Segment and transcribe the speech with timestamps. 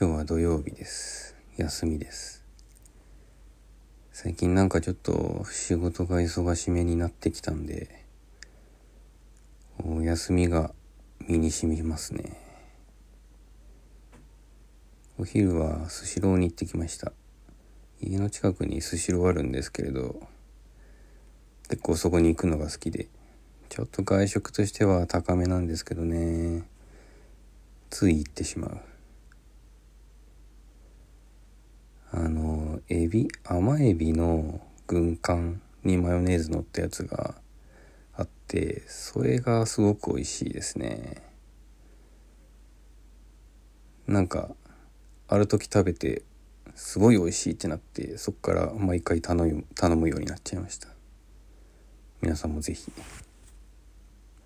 [0.00, 1.36] 今日は土曜日です。
[1.58, 2.42] 休みです。
[4.12, 8.06] 最近なんかちょっと仕事が忙しめになってきたんで
[9.84, 10.72] お休みが
[11.28, 12.40] 身に染みますね。
[15.18, 17.12] お昼はスシローに行ってきました。
[18.00, 20.18] 家の近くにスシローあるんですけれど
[21.68, 23.08] 結構そこに行くのが好きで
[23.68, 26.62] ちょっと外食としては高めなんですけどね。
[27.90, 28.89] つい行ってしまう。
[32.12, 37.36] あのエビ甘エビの軍艦にマヨネーズ乗ったやつが
[38.14, 41.22] あってそれがすごく美味しいですね
[44.08, 44.50] なんか
[45.28, 46.22] ある時食べて
[46.74, 50.88] すごい美味しいってなってそっから毎回頼む頼むようになっちゃいました
[52.20, 52.92] 皆さんも是非。